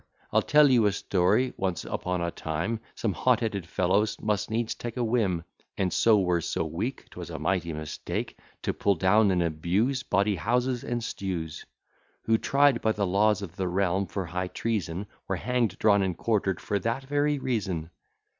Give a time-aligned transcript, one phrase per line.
[0.33, 4.73] I'll tell you a story: Once upon a time, Some hot headed fellows must needs
[4.73, 5.43] take a whim,
[5.77, 10.37] And so were so weak (Twas a mighty mistake) To pull down and abuse Bawdy
[10.37, 11.67] houses and stews;
[12.23, 16.17] Who, tried by the laws of the realm for high treason, Were hang'd, drawn, and
[16.17, 17.91] quarter'd for that very reason.